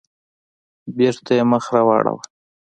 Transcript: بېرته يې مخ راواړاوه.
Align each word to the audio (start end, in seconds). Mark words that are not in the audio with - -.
بېرته 0.95 1.31
يې 1.37 1.43
مخ 1.51 1.65
راواړاوه. 1.75 2.23